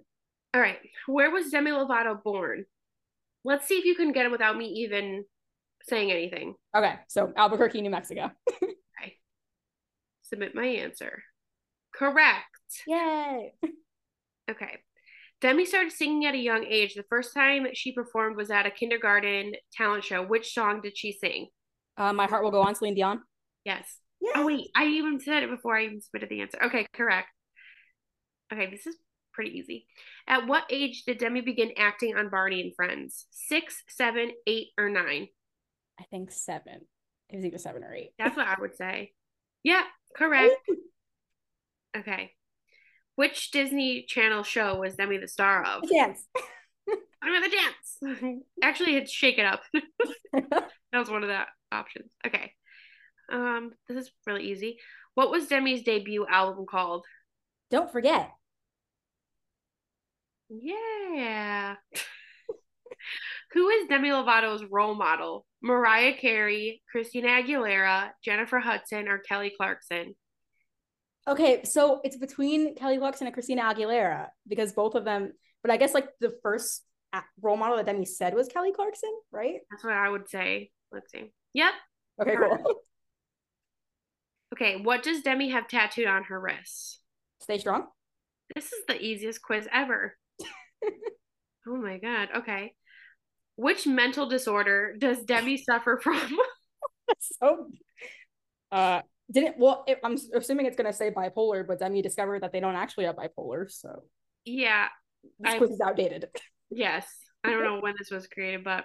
[0.55, 0.79] All right.
[1.07, 2.65] Where was Demi Lovato born?
[3.45, 5.25] Let's see if you can get it without me even
[5.83, 6.55] saying anything.
[6.77, 8.31] Okay, so Albuquerque, New Mexico.
[9.03, 9.17] Okay.
[10.23, 11.23] Submit my answer.
[11.95, 12.45] Correct.
[12.87, 13.53] Yay!
[14.51, 14.79] Okay.
[15.41, 16.95] Demi started singing at a young age.
[16.95, 20.23] The first time she performed was at a kindergarten talent show.
[20.23, 21.47] Which song did she sing?
[21.97, 23.23] Uh, my heart will go on, Celine Dion.
[23.65, 23.99] Yes.
[24.21, 24.33] Yeah.
[24.37, 24.69] Oh, wait.
[24.77, 26.59] I even said it before I even submitted the answer.
[26.65, 27.29] Okay, correct.
[28.53, 28.97] Okay, this is
[29.33, 29.87] pretty easy.
[30.27, 33.27] At what age did Demi begin acting on Barney and Friends?
[33.31, 35.29] Six, seven, eight, or nine?
[36.01, 36.81] I think seven.
[37.29, 38.13] It was either seven or eight.
[38.19, 39.13] That's what I would say.
[39.63, 39.83] Yeah,
[40.17, 40.55] correct.
[41.97, 42.33] Okay.
[43.17, 45.87] Which Disney Channel show was Demi the star of?
[45.87, 46.25] Dance.
[47.23, 47.57] I'm at the
[48.25, 48.41] dance.
[48.63, 49.61] Actually, it's Shake It Up.
[50.33, 52.11] that was one of the options.
[52.27, 52.53] Okay.
[53.31, 54.79] Um, this is really easy.
[55.15, 57.05] What was Demi's debut album called?
[57.71, 58.31] Don't forget.
[60.49, 61.75] Yeah.
[63.53, 65.47] Who is Demi Lovato's role model?
[65.63, 70.15] Mariah Carey, Christina Aguilera, Jennifer Hudson, or Kelly Clarkson?
[71.29, 75.33] Okay, so it's between Kelly Clarkson and Christina Aguilera because both of them.
[75.63, 76.83] But I guess like the first
[77.41, 79.61] role model that Demi said was Kelly Clarkson, right?
[79.71, 80.71] That's what I would say.
[80.93, 81.33] Let's see.
[81.55, 81.73] Yep.
[82.23, 82.83] Okay, cool.
[84.53, 84.81] Okay.
[84.83, 86.99] What does Demi have tattooed on her wrists?
[87.41, 87.87] Stay strong.
[88.53, 90.17] This is the easiest quiz ever.
[91.69, 92.31] oh my god.
[92.39, 92.75] Okay.
[93.61, 96.19] Which mental disorder does Demi suffer from?
[97.21, 97.67] so,
[98.73, 99.85] uh, didn't well.
[99.87, 103.17] It, I'm assuming it's gonna say bipolar, but Demi discovered that they don't actually have
[103.17, 103.71] bipolar.
[103.71, 104.05] So
[104.47, 104.87] yeah,
[105.39, 106.27] this quiz is outdated.
[106.73, 107.07] Yes,
[107.43, 108.85] I don't know when this was created, but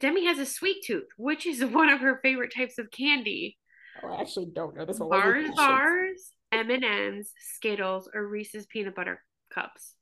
[0.00, 3.58] Demi has a sweet tooth, which is one of her favorite types of candy.
[4.02, 5.10] Oh, I actually don't know this one.
[5.10, 9.22] Mars bars, M and M's, Skittles, or Reese's peanut butter
[9.54, 9.94] cups.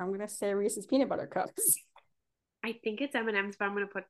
[0.00, 1.76] I'm gonna say Reese's peanut butter cups.
[2.64, 4.04] I think it's M and M's, but I'm gonna put.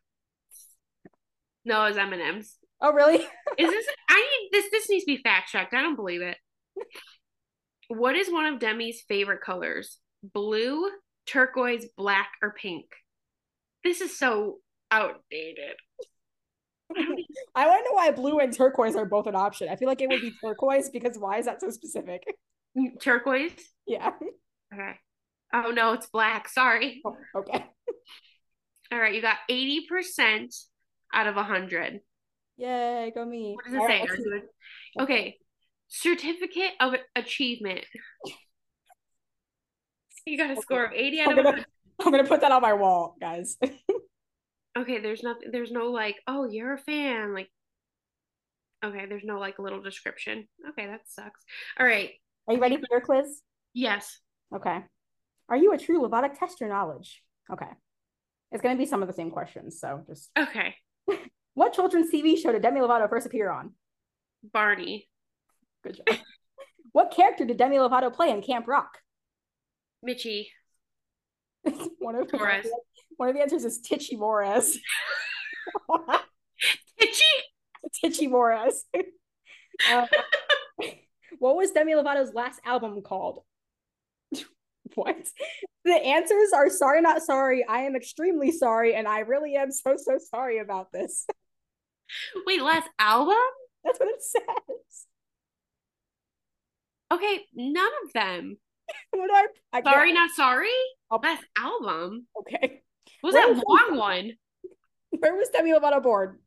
[1.65, 2.57] No, it's M and M's.
[2.81, 3.17] Oh, really?
[3.59, 3.87] is this?
[4.09, 4.71] I need this.
[4.71, 5.75] This needs to be fact checked.
[5.75, 6.37] I don't believe it.
[7.89, 9.99] what is one of Demi's favorite colors?
[10.23, 10.89] Blue,
[11.27, 12.87] turquoise, black, or pink?
[13.85, 14.59] This is so
[14.91, 15.77] outdated.
[16.97, 16.97] I
[17.67, 19.69] want to know why blue and turquoise are both an option.
[19.69, 22.23] I feel like it would be turquoise because why is that so specific?
[22.77, 23.53] Mm, turquoise?
[23.87, 24.13] Yeah.
[24.73, 24.93] Okay.
[25.53, 26.49] Oh no, it's black.
[26.49, 27.01] Sorry.
[27.05, 27.67] Oh, okay.
[28.93, 30.55] All right, you got 80%
[31.13, 32.01] out of 100.
[32.57, 33.55] Yay, go me.
[33.55, 34.01] What does it say?
[34.01, 34.43] Right,
[35.01, 35.37] okay.
[35.89, 37.85] Certificate of achievement.
[40.27, 41.67] you got a score of 80 out I'm of gonna,
[42.01, 43.57] I'm gonna put that on my wall, guys.
[44.79, 47.33] okay, there's nothing there's no like, oh, you're a fan.
[47.33, 47.49] Like
[48.85, 50.49] okay, there's no like little description.
[50.71, 51.41] Okay, that sucks.
[51.79, 52.11] All right.
[52.47, 53.43] Are you ready for your quiz?
[53.75, 54.21] Yes.
[54.55, 54.79] Okay.
[55.49, 56.29] Are you a true Lovato?
[56.39, 57.23] Test your knowledge.
[57.53, 57.67] Okay.
[58.51, 59.79] It's going to be some of the same questions.
[59.81, 60.31] So just.
[60.39, 60.75] Okay.
[61.55, 63.73] what children's TV show did Demi Lovato first appear on?
[64.53, 65.09] Barney.
[65.83, 66.19] Good job.
[66.93, 68.99] what character did Demi Lovato play in Camp Rock?
[70.07, 70.47] Mitchie.
[71.99, 72.67] one, of, Torres.
[73.17, 74.79] one of the answers is Titchy Morris.
[77.01, 77.23] Titchy?
[78.03, 78.85] Titchy Morris.
[79.91, 80.07] Uh,
[81.39, 83.43] what was Demi Lovato's last album called?
[84.95, 85.17] what?
[85.85, 87.65] The answers are sorry, not sorry.
[87.69, 91.27] I am extremely sorry, and I really am so so sorry about this.
[92.47, 93.37] Wait, last album?
[93.85, 95.07] That's what it says.
[97.13, 98.57] Okay, none of them.
[99.13, 99.47] what I,
[99.79, 100.69] I sorry, not sorry.
[101.11, 101.21] I'll...
[101.23, 102.27] Last album.
[102.41, 102.83] Okay.
[103.21, 104.33] What was Where that was long one?
[105.19, 106.39] Where was Demi Lovato born?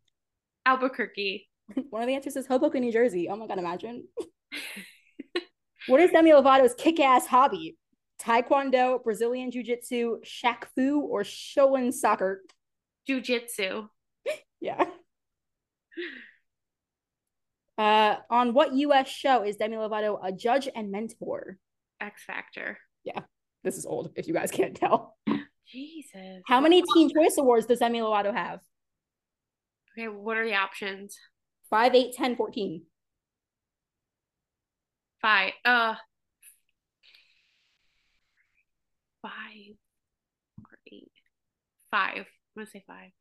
[0.66, 1.48] Albuquerque.
[1.90, 3.30] One of the answers is Hoboken, New Jersey.
[3.30, 4.08] Oh my god, imagine.
[5.88, 7.78] what is Demi Lovato's kick-ass hobby?
[8.22, 12.42] Taekwondo, Brazilian Jiu-Jitsu, Shaq Fu, or Shoin soccer?
[13.08, 13.88] Jiu-Jitsu.
[14.62, 14.86] yeah.
[17.78, 19.08] Uh, on what U.S.
[19.10, 21.58] show is Demi Lovato a judge and mentor?
[22.00, 22.78] X Factor.
[23.04, 23.22] Yeah,
[23.64, 24.12] this is old.
[24.16, 25.18] If you guys can't tell.
[25.68, 26.42] Jesus.
[26.48, 28.60] How many Teen Choice Awards does Demi Lovato have?
[29.98, 31.18] Okay, what are the options?
[31.70, 32.84] 5, 8, 10, 14.
[35.22, 35.54] Five.
[35.64, 35.96] Uh,
[39.22, 39.76] five
[40.60, 41.12] or eight.
[41.90, 42.18] Five.
[42.18, 43.12] I'm gonna say five.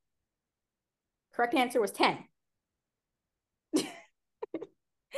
[1.34, 2.18] Correct answer was 10.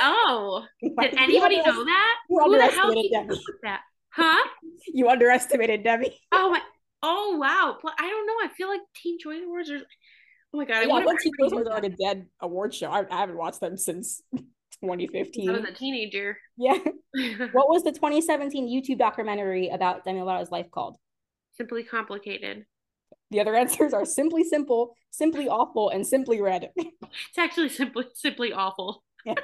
[0.00, 2.14] oh, did anybody know that?
[2.28, 3.12] Who the hell did
[3.62, 3.80] that?
[4.10, 4.48] Huh?
[4.92, 6.14] You underestimated Debbie.
[6.32, 6.60] Oh my!
[7.02, 7.78] Oh wow!
[7.98, 8.34] I don't know.
[8.42, 9.80] I feel like Teen Choice Awards are.
[10.52, 10.76] Oh my god!
[10.76, 12.90] I yeah, I Teen Choice Awards are like a dead award show.
[12.90, 14.20] I, I haven't watched them since
[14.82, 15.48] 2015.
[15.48, 16.36] I was a teenager.
[16.56, 16.78] Yeah.
[17.52, 20.96] what was the 2017 YouTube documentary about Demi Lovato's life called?
[21.52, 22.66] Simply complicated.
[23.30, 26.70] The other answers are simply simple, simply awful, and simply red.
[26.76, 29.02] it's actually simply simply awful.
[29.24, 29.34] Yeah.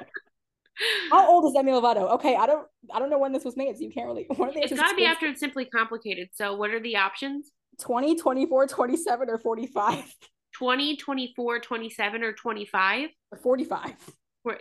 [1.11, 2.11] How old is Demi Lovato?
[2.13, 4.49] Okay, I don't I don't know when this was made, so you can't really one
[4.49, 6.29] of the It's gotta be after it's simply complicated.
[6.33, 7.51] So what are the options?
[7.81, 10.15] 20, 24, 27, or 45.
[10.57, 13.09] 20, 24, 27, or 25?
[13.31, 13.93] Or 45.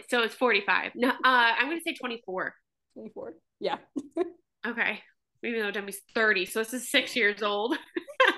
[0.09, 0.93] So it's 45.
[0.97, 2.55] No, uh, I'm going to say 24.
[2.95, 3.35] 24.
[3.61, 3.77] Yeah.
[4.67, 5.01] okay.
[5.45, 6.47] Even though Demi's 30.
[6.47, 7.77] So this is six years old.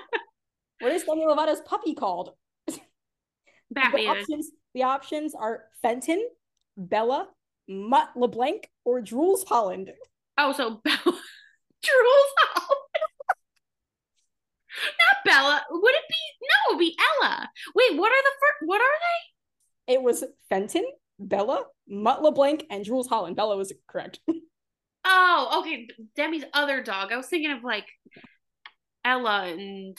[0.79, 2.31] what is Demi Lovato's puppy called?
[3.71, 4.03] Batman.
[4.03, 6.27] The options, the options are Fenton,
[6.77, 7.27] Bella,
[7.67, 9.91] Mutt LeBlanc, or Jules Holland.
[10.37, 10.97] Oh, so Bella.
[11.83, 12.81] Jules Holland.
[14.83, 15.61] Not Bella.
[15.69, 16.15] Would it be?
[16.41, 17.49] No, it would be Ella.
[17.75, 18.67] Wait, what are the first?
[18.67, 18.97] What are
[19.87, 19.93] they?
[19.93, 20.85] It was Fenton,
[21.21, 23.35] Bella, Mutt LeBlanc, and Jules Holland.
[23.35, 24.19] Bella was correct.
[25.05, 25.87] oh, okay.
[26.15, 27.11] Demi's other dog.
[27.11, 27.85] I was thinking of like
[29.05, 29.97] Ella and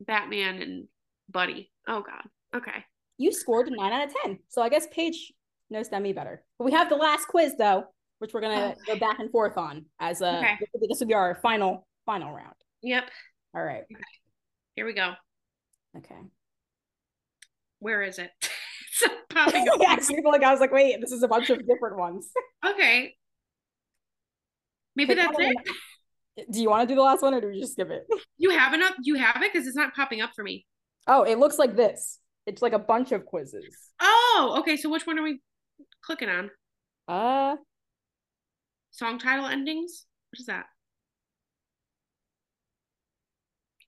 [0.00, 0.88] Batman and
[1.30, 1.70] Buddy.
[1.88, 2.22] Oh God.
[2.54, 2.84] Okay.
[3.18, 4.38] You scored nine out of ten.
[4.48, 5.32] So I guess Paige
[5.70, 6.44] knows Demi better.
[6.58, 7.84] But we have the last quiz though,
[8.18, 8.94] which we're gonna oh.
[8.94, 10.58] go back and forth on as a okay.
[10.88, 12.54] this will be our final final round.
[12.82, 13.10] Yep.
[13.54, 13.84] All right.
[14.74, 15.12] Here we go.
[15.96, 16.20] Okay.
[17.78, 18.30] Where is it?
[19.30, 19.76] popping up.
[19.80, 22.28] yeah, I like I was like, wait, this is a bunch of different ones.
[22.64, 23.14] okay.
[24.94, 25.56] Maybe that's it.
[26.36, 26.52] it.
[26.52, 28.06] Do you want to do the last one or do we just skip it?
[28.38, 28.94] You have enough.
[29.02, 30.66] You have it because it's not popping up for me.
[31.06, 32.18] Oh, it looks like this.
[32.46, 33.74] It's like a bunch of quizzes.
[34.00, 34.76] Oh, okay.
[34.76, 35.40] So which one are we
[36.02, 36.50] clicking on?
[37.08, 37.56] Uh,
[38.90, 40.06] Song title endings.
[40.30, 40.66] What is that?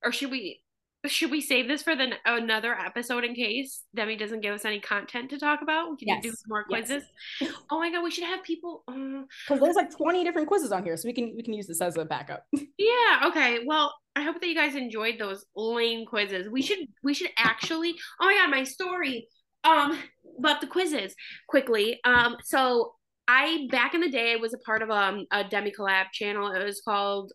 [0.05, 0.61] Or should we
[1.07, 4.81] should we save this for the another episode in case Demi doesn't give us any
[4.81, 5.91] content to talk about?
[5.91, 6.23] We can Yes.
[6.23, 6.89] do more Yes.
[6.89, 7.05] quizzes?
[7.71, 8.83] Oh my god, we should have people.
[8.89, 11.67] Uh, because there's like 20 different quizzes on here, so we can we can use
[11.67, 12.45] this as a backup.
[12.79, 13.21] yeah.
[13.27, 13.61] Okay.
[13.65, 16.49] Well, I hope that you guys enjoyed those lame quizzes.
[16.51, 17.95] We should we should actually.
[18.21, 19.29] Oh my god, my story.
[19.65, 19.99] Um,
[20.39, 21.15] about the quizzes
[21.49, 22.01] quickly.
[22.05, 22.95] Um, so
[23.29, 26.51] I back in the day I was a part of um a Demi collab channel.
[26.53, 27.33] It was called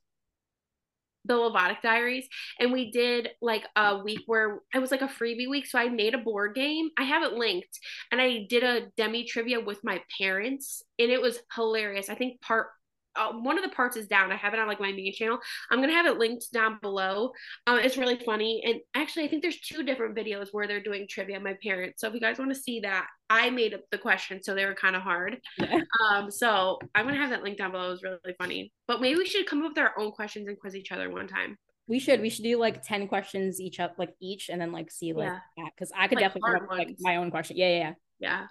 [1.25, 2.27] the Lovatic Diaries,
[2.59, 5.65] and we did like a week where it was like a freebie week.
[5.65, 6.89] So I made a board game.
[6.97, 7.79] I have it linked,
[8.11, 12.09] and I did a Demi trivia with my parents, and it was hilarious.
[12.09, 12.67] I think part.
[13.15, 14.31] Uh, one of the parts is down.
[14.31, 15.39] I have it on like my main channel.
[15.69, 17.31] I'm gonna have it linked down below.
[17.67, 21.07] Um, it's really funny, and actually, I think there's two different videos where they're doing
[21.09, 21.39] trivia.
[21.39, 22.01] My parents.
[22.01, 24.65] So if you guys want to see that, I made up the questions, so they
[24.65, 25.39] were kind of hard.
[25.57, 25.81] Yeah.
[26.11, 27.87] Um, so I'm gonna have that link down below.
[27.87, 28.71] It was really funny.
[28.87, 31.27] But maybe we should come up with our own questions and quiz each other one
[31.27, 31.57] time.
[31.87, 34.89] We should we should do like 10 questions each up like each and then like
[34.91, 35.65] see like Yeah.
[35.75, 37.57] because I could Like definitely up like my own question.
[37.57, 37.93] Yeah, yeah, Yeah.
[38.19, 38.45] Yeah.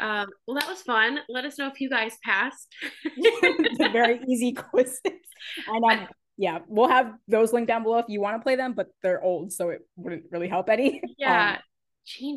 [0.00, 1.18] Um, well, that was fun.
[1.28, 2.68] Let us know if you guys passed.
[3.16, 3.92] yeah.
[3.92, 5.00] Very easy quizzes.
[5.66, 8.72] And um yeah, we'll have those linked down below if you want to play them,
[8.72, 11.02] but they're old, so it wouldn't really help any.
[11.18, 11.58] yeah.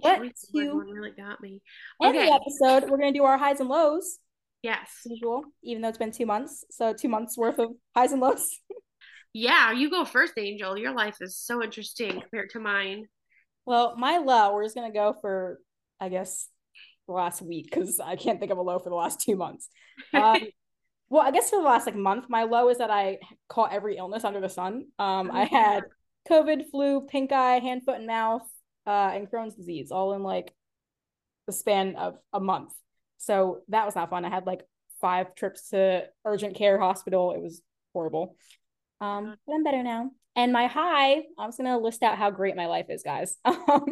[0.04, 1.62] Um, to- one really got me.
[2.02, 2.26] in Okay.
[2.26, 4.18] the episode, we're gonna do our highs and lows,
[4.64, 4.90] Yes.
[5.06, 6.66] usual, even though it's been two months.
[6.72, 8.50] So two months worth of highs and lows.
[9.34, 10.78] Yeah, you go first, Angel.
[10.78, 13.06] Your life is so interesting compared to mine.
[13.66, 15.58] Well, my low, we're just gonna go for,
[16.02, 16.50] I guess,
[17.08, 19.70] the last week because I can't think of a low for the last two months.
[20.14, 20.42] Um,
[21.10, 23.98] well, I guess for the last like month, my low is that I caught every
[23.98, 24.86] illness under the sun.
[25.00, 25.84] Um, I had
[26.30, 28.48] COVID, flu, pink eye, hand, foot, and mouth,
[28.88, 30.54] uh, and Crohn's disease, all in like
[31.48, 32.74] the span of a month.
[33.18, 34.26] So that was not fun.
[34.26, 34.62] I had like
[35.00, 37.34] five trips to urgent care hospital.
[37.34, 37.62] It was
[37.94, 38.36] horrible.
[39.00, 40.12] Um, but I'm better now.
[40.36, 43.36] And my high, I'm just gonna list out how great my life is, guys.
[43.46, 43.86] Um,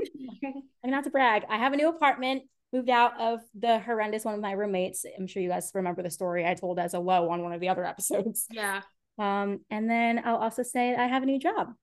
[0.83, 1.43] I'm not to brag.
[1.49, 5.05] I have a new apartment, moved out of the horrendous one of my roommates.
[5.17, 7.59] I'm sure you guys remember the story I told as a low on one of
[7.61, 8.45] the other episodes.
[8.51, 8.81] yeah.
[9.17, 11.73] Um, and then I'll also say I have a new job.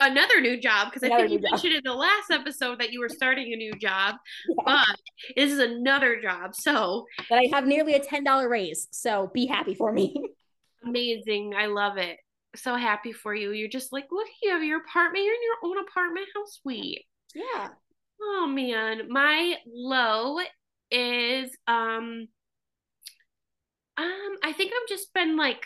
[0.00, 1.50] Another new job because I think you job.
[1.50, 4.14] mentioned in the last episode that you were starting a new job,
[4.48, 4.54] Yeah.
[4.64, 4.96] but
[5.36, 6.54] this is another job.
[6.54, 8.86] So That I have nearly a $10 raise.
[8.92, 10.14] So be happy for me.
[10.86, 11.54] amazing.
[11.58, 12.18] I love it.
[12.56, 13.50] So happy for you.
[13.50, 15.24] You're just like, look, you have your apartment.
[15.24, 16.26] You're in your own apartment.
[16.34, 17.04] How sweet.
[17.34, 17.68] yeah.
[18.26, 20.38] Oh man, my low
[20.90, 22.28] is um
[23.96, 25.64] um I think I've just been like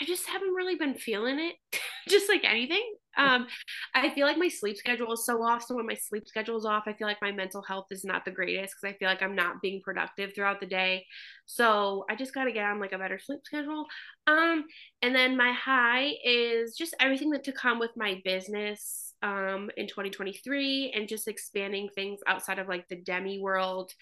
[0.00, 1.54] I just haven't really been feeling it.
[2.08, 2.94] just like anything.
[3.16, 3.46] Um
[3.94, 5.64] I feel like my sleep schedule is so off.
[5.64, 8.24] So when my sleep schedule is off, I feel like my mental health is not
[8.24, 11.06] the greatest because I feel like I'm not being productive throughout the day.
[11.46, 13.86] So I just gotta get on like a better sleep schedule.
[14.26, 14.64] Um
[15.02, 19.86] and then my high is just everything that to come with my business um, in
[19.86, 23.92] 2023 and just expanding things outside of like the demi world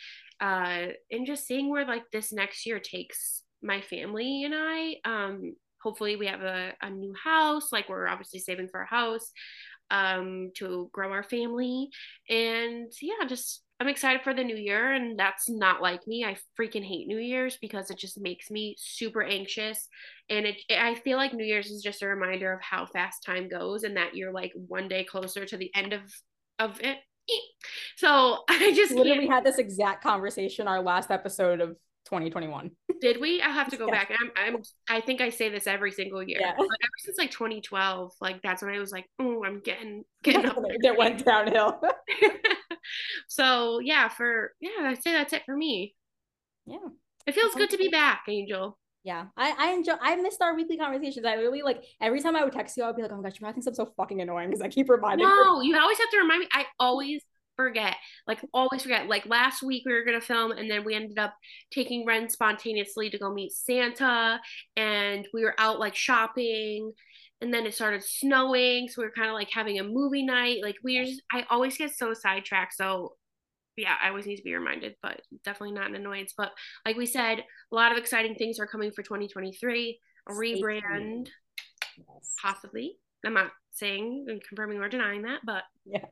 [0.40, 4.96] uh, and just seeing where like this next year takes my family and I.
[5.05, 7.72] Um, hopefully, we have a, a new house.
[7.72, 9.31] Like, we're obviously saving for a house
[9.90, 11.90] um, to grow our family.
[12.29, 14.92] And yeah, just I'm excited for the new year.
[14.92, 16.25] And that's not like me.
[16.25, 19.88] I freaking hate New Year's because it just makes me super anxious
[20.31, 23.49] and it, I feel like New Year's is just a reminder of how fast time
[23.49, 26.01] goes and that you're like one day closer to the end of
[26.59, 26.99] of it.
[27.97, 29.31] So I just Literally can't.
[29.31, 31.71] had this exact conversation our last episode of
[32.07, 32.71] 2021.
[33.01, 33.40] Did we?
[33.40, 33.92] I'll have to go Yeah.
[33.92, 34.11] back.
[34.21, 34.62] I'm, I'm.
[34.88, 36.38] I think I say this every single year.
[36.40, 36.53] Yeah.
[36.57, 40.47] But ever since like 2012, like that's when I was like, oh, I'm getting getting
[40.47, 40.57] up.
[40.83, 41.81] that went downhill.
[43.33, 45.95] So yeah, for yeah, I'd say that's it for me.
[46.66, 46.76] yeah.
[47.26, 48.78] It feels good to be back, Angel.
[49.05, 49.95] Yeah, I, I enjoy.
[50.01, 51.24] I missed our weekly conversations.
[51.24, 53.39] I really like every time I would text you, I'd be like, "Oh my gosh,
[53.41, 56.11] you think I'm so fucking annoying because I keep reminding her." No, you always have
[56.11, 56.49] to remind me.
[56.53, 57.22] I always
[57.57, 57.97] forget.
[58.26, 59.09] Like always forget.
[59.09, 61.35] Like last week we were gonna film and then we ended up
[61.72, 64.41] taking Ren spontaneously to go meet Santa
[64.76, 66.93] and we were out like shopping
[67.41, 68.89] and then it started snowing.
[68.89, 70.59] So we were kind of like having a movie night.
[70.62, 72.74] Like we were just I always get so sidetracked.
[72.74, 73.14] So
[73.77, 76.35] yeah, I always need to be reminded, but definitely not an annoyance.
[76.37, 76.53] But
[76.85, 79.99] like we said, a lot of exciting things are coming for 2023.
[80.29, 81.29] A rebrand,
[81.99, 82.35] Yes.
[82.41, 82.97] possibly.
[83.25, 86.05] I'm not saying and confirming or denying that, but yeah,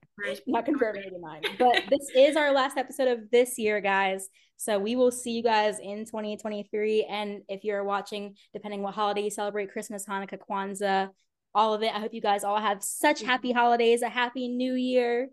[0.47, 1.43] not confirming or denying.
[1.59, 4.29] But this is our last episode of this year, guys.
[4.57, 7.07] So we will see you guys in 2023.
[7.11, 11.11] And if you're watching, depending what holiday you celebrate, Christmas, Hanukkah, Kwanzaa,
[11.55, 11.95] all of it.
[11.95, 13.27] I hope you guys all have such mm-hmm.
[13.27, 15.29] happy holidays, a happy new year.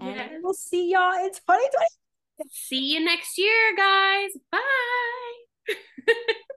[0.00, 0.30] And yes.
[0.42, 1.86] we'll see y'all in 2020.
[2.50, 4.30] See you next year, guys.
[4.50, 5.74] Bye.